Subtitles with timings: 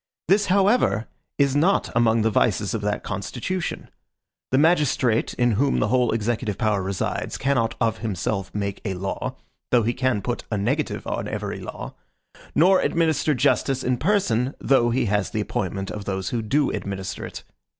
[0.27, 1.07] This, however,
[1.37, 3.87] is not among the vices of that constitution.
[4.49, 9.35] The magistrate in whom the whole executive power resides cannot of himself make a law,
[9.69, 11.93] though he can put a negative on every law;
[12.55, 17.23] nor administer justice in person, though he has the appointment of those who do administer
[17.23, 17.43] it.